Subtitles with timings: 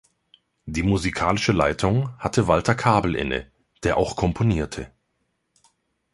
[0.65, 3.51] Die musikalische Leitung hatte Walter Kabel inne,
[3.83, 4.91] der auch komponierte.